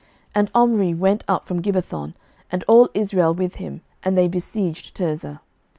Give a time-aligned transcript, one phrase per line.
[0.29, 2.15] 11:016:017 And Omri went up from Gibbethon,
[2.51, 5.41] and all Israel with him, and they besieged Tirzah.